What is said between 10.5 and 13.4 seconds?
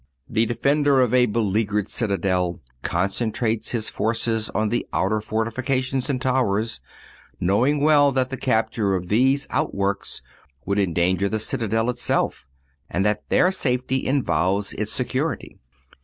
would endanger the citadel itself, and that